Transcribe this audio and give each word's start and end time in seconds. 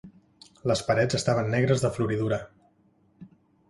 Les 0.71 0.81
parets 0.87 1.19
estaven 1.21 1.53
negres 1.59 1.87
de 1.87 1.95
floridura. 2.01 2.43